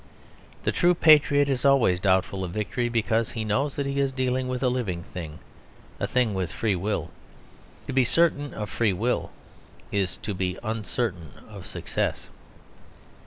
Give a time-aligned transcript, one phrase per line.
[0.63, 4.47] The true patriot is always doubtful of victory; because he knows that he is dealing
[4.47, 5.37] with a living thing;
[5.99, 7.11] a thing with free will.
[7.85, 9.29] To be certain of free will
[9.91, 12.29] is to be uncertain of success.